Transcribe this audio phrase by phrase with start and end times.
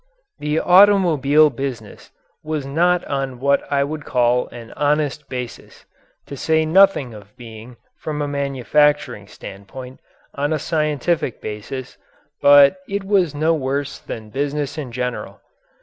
[0.39, 2.09] The automobile business
[2.43, 5.85] was not on what I would call an honest basis,
[6.25, 9.99] to say nothing of being, from a manufacturing standpoint,
[10.33, 11.99] on a scientific basis,
[12.41, 15.39] but it was no worse than business in general.